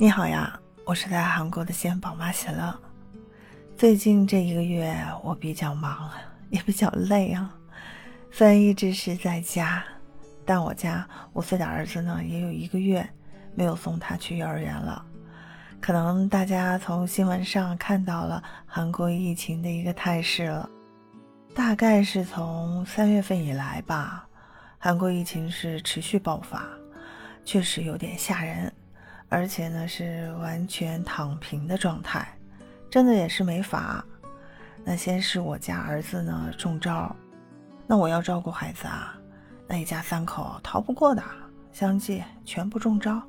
[0.00, 2.72] 你好呀，我是在韩国的西安宝妈喜乐。
[3.76, 6.08] 最近这一个月我比较忙，
[6.50, 7.52] 也比较累啊。
[8.30, 9.82] 虽然一直是在家，
[10.46, 13.04] 但我家五岁的儿子呢，也有一个月
[13.56, 15.04] 没有送他去幼儿园了。
[15.80, 20.70] 可能大家从新闻上看到了韩国疫情的一个态势了，
[21.56, 24.28] 大概是从三月份以来吧，
[24.78, 26.64] 韩国疫情是持续爆发，
[27.44, 28.72] 确实有点吓人。
[29.28, 32.26] 而且呢，是完全躺平的状态，
[32.90, 34.04] 真的也是没法。
[34.84, 37.14] 那先是我家儿子呢中招，
[37.86, 39.14] 那我要照顾孩子啊，
[39.66, 41.22] 那一家三口逃不过的，
[41.72, 43.22] 相继全部中招。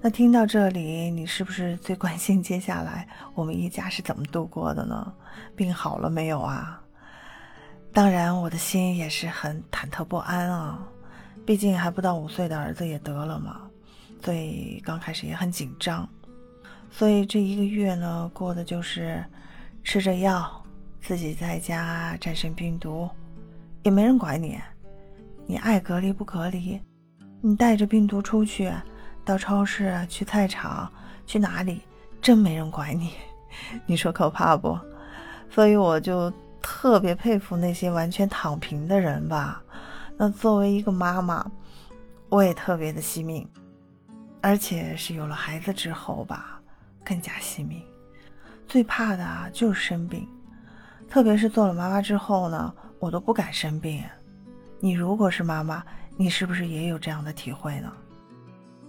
[0.00, 5.12] 那听到这里，你是不是最关心接下来我们一家是怎么度过的呢？
[5.54, 6.80] 病好了没有啊？
[7.92, 10.78] 当然，我的心也是很忐忑不安啊，
[11.46, 13.60] 毕竟还不到五岁的儿子也得了嘛。
[14.24, 16.08] 所以刚开始也很紧张，
[16.90, 19.22] 所以这一个月呢，过的就是
[19.82, 20.50] 吃着药，
[21.02, 23.06] 自己在家战胜病毒，
[23.82, 24.58] 也没人管你，
[25.46, 26.80] 你爱隔离不隔离，
[27.42, 28.72] 你带着病毒出去，
[29.26, 30.90] 到超市、去菜场、
[31.26, 31.82] 去哪里，
[32.22, 33.10] 真没人管你，
[33.84, 34.78] 你说可怕不？
[35.50, 39.62] 所以我就特别佩服那些完全躺平的人吧。
[40.16, 41.44] 那作为一个妈妈，
[42.30, 43.46] 我也特别的惜命。
[44.44, 46.60] 而且是有了孩子之后吧，
[47.02, 47.82] 更加惜命。
[48.68, 50.28] 最怕的啊就是生病，
[51.08, 54.04] 特别是做了妈妈之后呢，我都不敢生病。
[54.80, 55.82] 你如果是妈妈，
[56.14, 57.90] 你是不是也有这样的体会呢？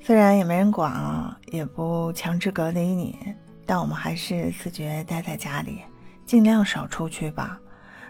[0.00, 3.16] 虽然也没人管啊，也不强制隔离你，
[3.64, 5.82] 但我们还是自觉待在家里，
[6.24, 7.56] 尽量少出去吧。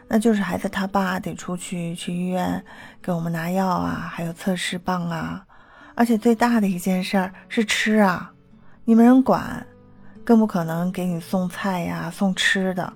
[0.08, 2.64] 那就是孩子他爸得出去去医院
[3.02, 5.45] 给我们拿药啊，还有测试棒啊。
[5.97, 8.30] 而且最大的一件事儿是吃啊，
[8.84, 9.66] 你没人管，
[10.22, 12.92] 更不可能给你送菜呀、送吃的。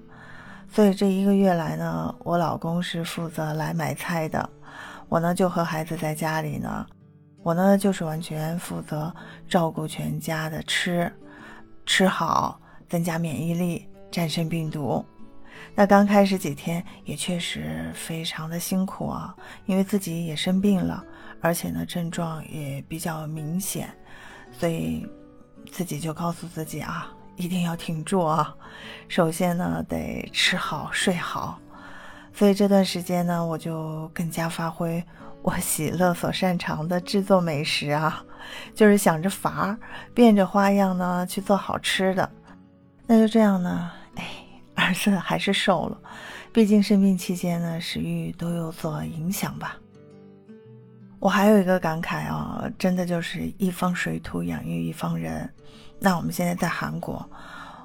[0.69, 4.49] 所以这一个月来呢，我老公是负责来买菜的，
[5.09, 6.87] 我呢就和孩子在家里呢，
[7.43, 9.13] 我呢就是完全负责
[9.49, 11.11] 照顾全家的吃，
[11.87, 15.03] 吃好，增加免疫力，战胜病毒。
[15.75, 21.03] 那刚开始几天也确实非常的辛苦啊，因为自己也生病了。
[21.41, 23.93] 而且呢，症状也比较明显，
[24.53, 25.07] 所以
[25.71, 28.55] 自己就告诉自己啊，一定要挺住啊。
[29.09, 31.59] 首先呢，得吃好睡好。
[32.33, 35.03] 所以这段时间呢，我就更加发挥
[35.43, 38.25] 我喜乐所擅长的制作美食啊，
[38.75, 39.79] 就是想着法儿，
[40.15, 42.31] 变着花样呢去做好吃的。
[43.07, 44.25] 那就这样呢，哎，
[44.77, 45.99] 儿子还是瘦了，
[46.53, 49.77] 毕竟生病期间呢，食欲都有所影响吧。
[51.21, 55.49] 我还有一个感慨啊，真的就是一方水土养育一方人。
[55.99, 57.29] 那我们现在在韩国，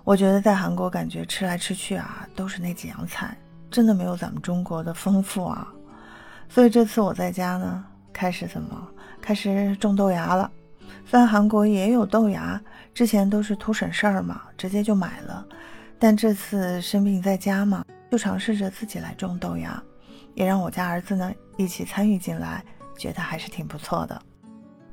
[0.05, 3.37] 我觉得在韩国感觉吃来吃去啊，都是那几样菜，
[3.69, 5.67] 真的没有咱们中国的丰富啊。
[6.47, 8.87] 所以这次我在家呢，开始怎么
[9.21, 10.49] 开始种豆芽了。
[11.05, 12.59] 虽然韩国也有豆芽，
[12.93, 15.45] 之前都是图省事儿嘛，直接就买了。
[15.99, 19.83] 但这次生病在家嘛，就尝试着自己来种豆芽，
[20.35, 22.63] 也让我家儿子呢一起参与进来。
[22.97, 24.21] 觉得还是挺不错的。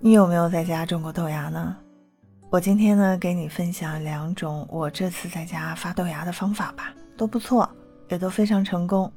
[0.00, 1.76] 你有没有在家种过豆芽呢？
[2.50, 7.68] 我今天呢，给你分享两种我这次在家发豆芽的方法吧，都不错，
[8.08, 9.10] 也都非常成功。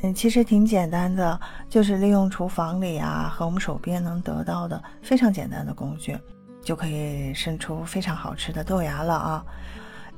[0.00, 6.18] 嗯，其实挺简单的，就是利用厨房里啊和我们手边能得到的非常简单的工具，
[6.62, 9.44] 就可以生出非常好吃的豆芽了啊。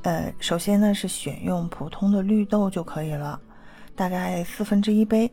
[0.02, 3.38] 呃，首先呢是选用普通的绿豆就可以了，
[3.94, 5.30] 大概四分之一杯。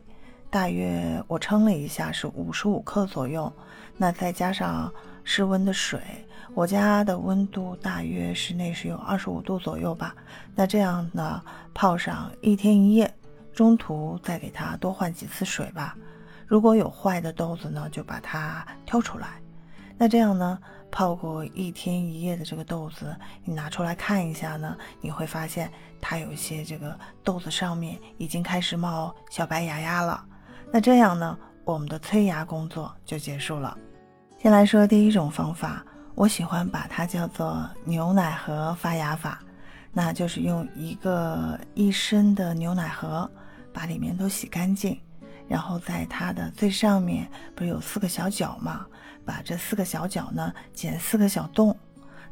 [0.50, 3.52] 大约我称了一下是五十五克左右，
[3.98, 4.90] 那再加上
[5.22, 6.00] 室温的水，
[6.54, 10.14] 我家的温度大约室内是有二十五度左右吧。
[10.54, 11.42] 那这样呢，
[11.74, 13.12] 泡上一天一夜，
[13.52, 15.94] 中途再给它多换几次水吧。
[16.46, 19.28] 如果有坏的豆子呢，就把它挑出来。
[19.98, 20.58] 那这样呢，
[20.90, 23.14] 泡过一天一夜的这个豆子，
[23.44, 25.70] 你拿出来看一下呢，你会发现
[26.00, 30.24] 它有一些这个豆子上面已经开始冒小白芽芽了。
[30.70, 33.76] 那这样呢，我们的催芽工作就结束了。
[34.38, 35.84] 先来说第一种方法，
[36.14, 39.40] 我喜欢把它叫做牛奶盒发芽法，
[39.92, 43.28] 那就是用一个一升的牛奶盒，
[43.72, 45.00] 把里面都洗干净，
[45.48, 48.86] 然后在它的最上面不是有四个小角吗？
[49.24, 51.76] 把这四个小角呢剪四个小洞，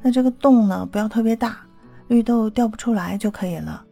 [0.03, 1.59] 那这个洞呢不要特别大，
[2.09, 3.85] 绿豆掉不出来就可以了。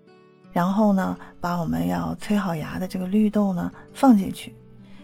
[0.55, 4.55] 然后呢，把我们要催好芽的这个绿豆呢放进去，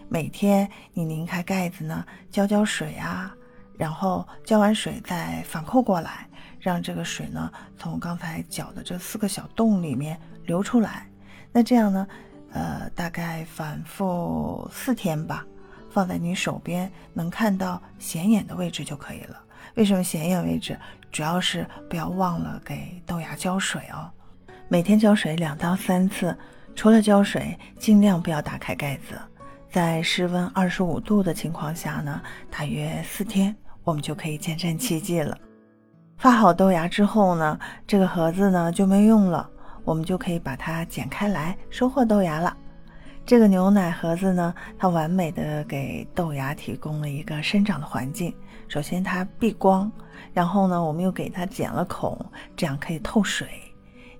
[0.07, 3.35] 每天你拧开盖子呢，浇浇水啊，
[3.77, 6.25] 然后浇完水再反扣过来，
[6.57, 11.05] 让这个水呢从刚才搅的这四个小洞里面流出来。
[11.51, 12.07] 那这样呢，
[12.53, 15.45] 呃，大概反复四天吧，
[15.89, 19.37] 放在你手边能看到显眼的位置就可以了。
[19.75, 20.79] 为什么显眼位置？
[21.11, 24.09] 主要是不要忘了给豆芽浇水哦。
[24.71, 26.33] 每天浇水两到三次，
[26.73, 29.19] 除了浇水，尽量不要打开盖子。
[29.69, 33.53] 在室温二十五度的情况下呢，大约四天，
[33.83, 35.37] 我们就可以见证奇迹了。
[36.15, 39.45] 发好豆芽之后呢，这个盒子呢就没用了，
[39.83, 42.55] 我们就可以把它剪开来收获豆芽了。
[43.25, 48.33] 这个牛奶盒子呢，它完美的给豆芽提供了一个生长的环境。
[48.69, 49.91] 首先它避光，
[50.31, 52.17] 然后呢，我们又给它剪了孔，
[52.55, 53.49] 这样可以透水。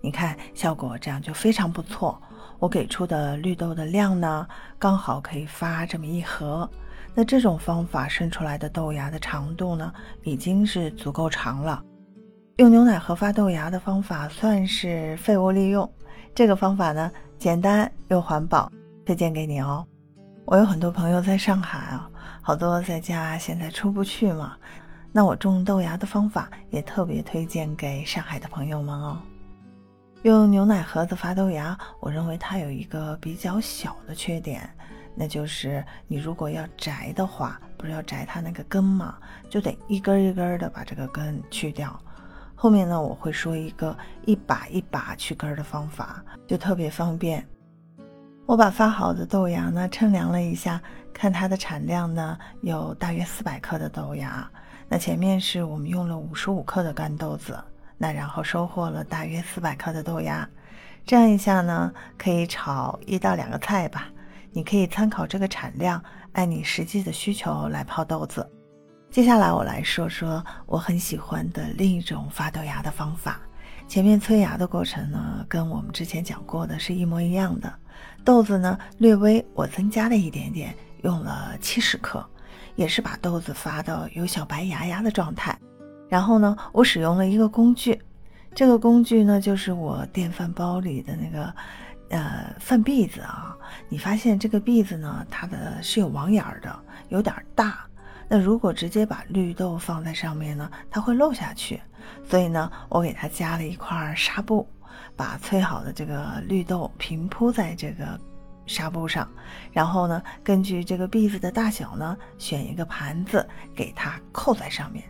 [0.02, 2.22] 你看效果这样就非常不错。
[2.60, 6.70] 我给出的绿豆的量呢，刚好可以发这么一盒。
[7.14, 9.92] 那这种方法生出来的豆芽的长度呢，
[10.24, 11.84] 已经是足够长了。
[12.58, 15.90] 用牛奶盒发豆芽的方法算是废物利用。
[16.34, 18.72] 这个方法呢，简单又环保。
[19.04, 19.86] 推荐给你哦，
[20.46, 22.08] 我有很多朋友在上海啊，
[22.42, 24.56] 好多在家现在出不去嘛，
[25.12, 29.18] 那我种豆芽的方法也特别推荐给上海的朋友们哦。
[30.24, 34.70] 用牛奶盒子发豆芽，我认为它有一个比较小的缺点，
[35.16, 39.16] 那就是你如果要摘的话，不是要摘它那个根嘛，
[39.50, 42.00] 就得一根一根的把这个根去掉。
[42.54, 47.44] 后面呢，我会说一个一把一把去根的方法，就特别方便。
[48.46, 50.80] 我把发好的豆芽呢称量了一下，
[51.12, 54.48] 看它的产量呢有大约四百克的豆芽。
[54.88, 57.58] 那前面是我们用了五十五克的干豆子，
[58.02, 60.50] 那然后收获了大约四百克的豆芽。
[61.06, 64.10] 这样一下呢，可以炒一到两个菜吧。
[64.52, 68.50] 你可以参考这个产量，按你实际的需求来泡豆子。
[69.12, 73.40] 接下来我来说说我很喜欢的另一种发豆芽的方法。
[73.88, 77.72] 前面催芽的过程呢，跟我们之前讲过的是一模一样的。
[78.26, 82.28] 豆子呢，略微我增加了一点点，用了七十克，
[82.76, 85.56] 也是把豆子发到有小白芽芽的状态。
[86.12, 87.98] 然后呢，我使用了一个工具，
[88.54, 91.54] 这个工具呢，就是我电饭煲里的那个
[92.10, 93.56] 呃饭篦子啊。
[93.88, 96.78] 你发现这个篦子呢，它的是有网眼的，
[97.08, 97.86] 有点大。
[98.28, 101.80] 那如果直接把绿豆放在上面呢，它会漏下去。
[102.28, 104.68] 所以呢，我给它加了一块纱布。
[105.16, 108.20] 把催好的这个绿豆平铺在这个
[108.66, 109.30] 纱布上，
[109.72, 115.04] 然后呢，根据这个篦子的大小呢，选一个盘子给它扣在上面，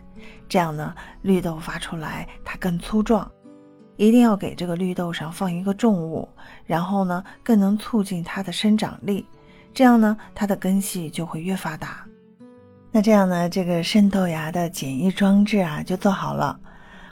[0.48, 3.30] 这样呢，绿豆发出来它更粗壮。
[3.96, 6.28] 一定要给这个绿豆上放一个重物，
[6.64, 9.24] 然后呢，更能促进它的生长力，
[9.74, 12.04] 这样呢，它的根系就会越发达。
[12.90, 16.58] 那这样呢，这个生豆芽的简易装置啊，就做好了。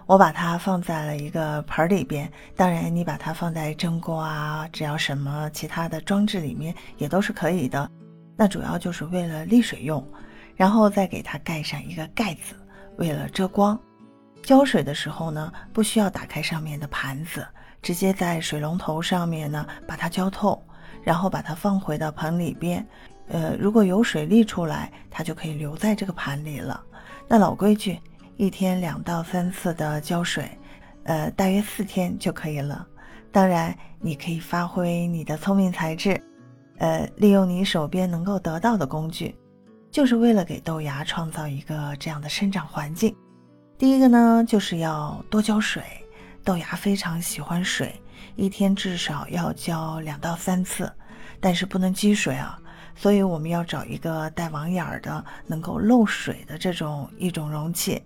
[0.07, 7.89] 我把它放在了一个盆里边，当然你把它放在蒸锅啊，只要什么其他的装置里面也都是可以的。
[8.37, 10.05] 那主要就是为了沥水用，
[10.57, 12.57] 然后再给它盖上一个盖子，
[13.01, 13.77] 为了遮光。
[14.43, 17.45] 浇水的时候呢，不需要打开上面的盘子，
[17.83, 20.63] 直接在水龙头上面呢把它浇透，
[21.03, 22.87] 然后把它放回到盆里边。
[23.29, 26.81] 呃，如果有水沥出来，它就可以留在这个盘里了。
[27.27, 27.99] 那老规矩。
[28.37, 30.51] 一天两到三次的浇水，
[31.05, 32.87] 呃，大约四天就可以了。
[33.31, 36.19] 当然，你可以发挥你的聪明才智，
[36.79, 39.37] 呃，利用你手边能够得到的工具，
[39.91, 43.15] 就是为了给豆芽创造一个这样的生长环境。
[43.77, 45.83] 第一个呢，就是要多浇水，
[46.45, 48.01] 豆芽非常喜欢水，
[48.37, 50.93] 一天至少要浇两到三次，
[51.41, 52.59] 但是不能积水啊。
[52.95, 58.03] 所以我们要找一个带网眼儿的、能够漏水的这种一种容器。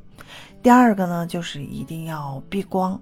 [0.62, 3.00] 第二个呢，就是一定要避光。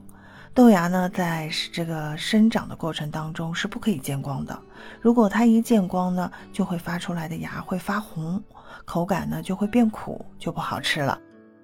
[0.55, 4.59] 豆芽呢，在这个生长的过程当中是不可以见光的。
[5.01, 8.43] 如果它一见光呢，就会发出来的芽会发红，
[8.85, 11.19] 口感呢就会变苦，就不好吃了。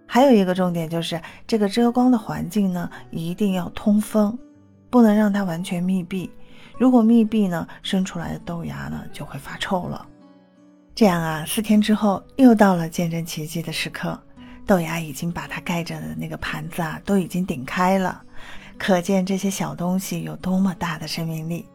[0.07, 4.39] 还有一个重点就是，这个遮光的环境呢，一定要通风，
[4.89, 6.31] 不能让它完全密闭。
[6.79, 10.07] 如果密闭呢，生出来的豆芽呢就会发臭了。
[10.95, 14.19] 这样啊，四天之后又到了见证奇迹的时刻，
[14.67, 18.23] 豆芽已经把它盖着的那个盘子啊都已经顶开了，
[18.79, 21.67] 可见这些小东西有多么大的生命力。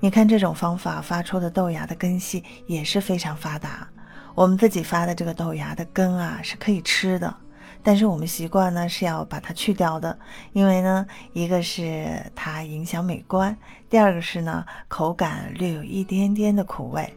[0.00, 3.86] 你看这种方法发出的豆芽的根系也是非常发达。
[4.34, 7.34] 我们自己发的这个豆芽的根啊是可以吃的。
[7.82, 10.18] 但是我们习惯呢是要把它去掉的，
[10.52, 13.54] 因为呢，一个是它影响美观，
[13.90, 17.14] 第二个是呢口感略有一点点的苦味。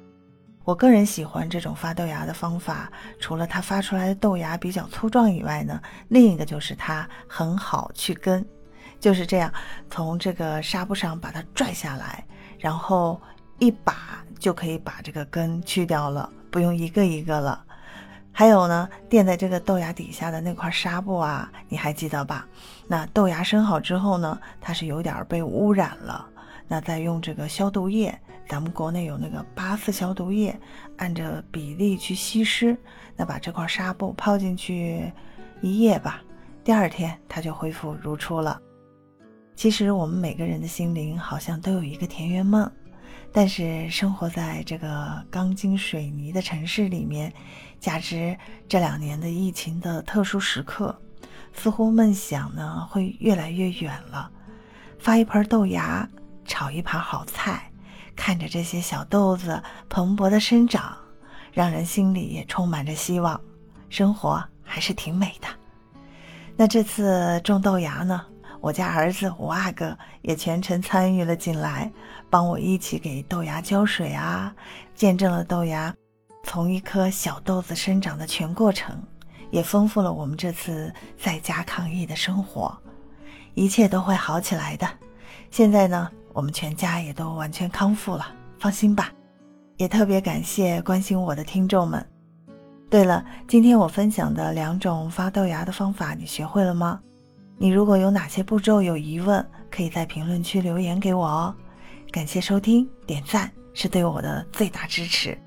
[0.65, 8.45] 我个人喜欢这种发豆芽的方法，除了它发出来的豆芽比较粗壮以外呢，另一个就是它很好去根。
[8.99, 9.49] 就是这样，
[9.89, 12.25] 从这个纱布上把它拽下来，
[12.59, 13.21] 然后
[13.59, 17.63] 一把就可以把这个根去掉了，不用一个一个了。
[18.31, 22.47] 还有呢，垫在这个豆芽底下的那块纱布啊，你还记得吧？
[22.87, 26.23] 那豆芽生好之后呢，它是有点被污染了，
[26.67, 28.15] 那再用这个消毒液，
[28.47, 30.55] 咱们国内有那个八四消毒液，
[30.97, 32.77] 按着比例去稀释，
[33.15, 35.11] 那把这块纱布泡进去
[35.61, 36.21] 一夜吧，
[36.63, 38.61] 第二天它就恢复如初了。
[39.55, 42.71] 其实我们每个人的心灵好像都有一个田园梦，
[43.37, 47.31] 但是生活在这个钢筋水泥的城市里面，
[47.79, 48.35] 加之
[48.67, 50.99] 这两年的疫情的特殊时刻，
[51.53, 54.31] 似乎梦想呢会越来越远了。
[54.97, 56.09] 发一盆豆芽，
[56.45, 57.71] 炒一盘好菜，
[58.15, 60.97] 看着这些小豆子蓬勃的生长，
[61.53, 63.39] 让人心里也充满着希望。
[63.87, 65.47] 生活还是挺美的。
[66.55, 68.25] 那这次种豆芽呢？
[68.59, 71.91] 我家儿子五阿哥也全程参与了进来，
[72.29, 74.53] 帮我一起给豆芽浇水啊，
[74.95, 75.93] 见证了豆芽
[76.43, 79.01] 从一颗小豆子生长的全过程，
[79.51, 82.75] 也丰富了我们这次在家抗疫的生活。
[83.53, 84.87] 一切都会好起来的。
[85.49, 88.25] 现在呢，我们全家也都完全康复了，
[88.59, 89.11] 放心吧。
[89.77, 92.05] 也特别感谢关心我的听众们。
[92.89, 96.99] 对了，今天我分享的两种发豆芽的方法，你学会了吗？
[97.57, 101.55] 你如果有哪些步骤有疑问，可以在评论区留言给我哦。
[102.11, 105.37] 感谢收听，点赞是对我的最大支持。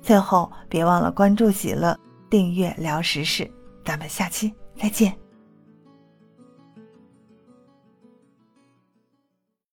[0.00, 1.98] 最后别忘了关注喜乐，
[2.30, 3.50] 订阅聊时事，
[3.84, 5.25] 咱们下期再见。